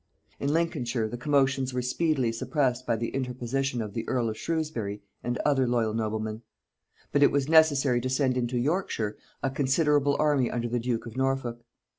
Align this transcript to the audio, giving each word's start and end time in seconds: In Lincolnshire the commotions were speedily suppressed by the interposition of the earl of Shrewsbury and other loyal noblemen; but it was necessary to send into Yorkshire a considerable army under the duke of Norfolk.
In 0.39 0.51
Lincolnshire 0.51 1.07
the 1.07 1.15
commotions 1.15 1.75
were 1.75 1.81
speedily 1.83 2.31
suppressed 2.31 2.87
by 2.87 2.95
the 2.95 3.09
interposition 3.09 3.83
of 3.83 3.93
the 3.93 4.09
earl 4.09 4.31
of 4.31 4.35
Shrewsbury 4.39 5.03
and 5.23 5.37
other 5.45 5.67
loyal 5.67 5.93
noblemen; 5.93 6.41
but 7.11 7.21
it 7.21 7.31
was 7.31 7.47
necessary 7.47 8.01
to 8.01 8.09
send 8.09 8.35
into 8.35 8.57
Yorkshire 8.57 9.15
a 9.43 9.51
considerable 9.51 10.15
army 10.17 10.49
under 10.49 10.67
the 10.67 10.79
duke 10.79 11.05
of 11.05 11.15
Norfolk. 11.15 11.63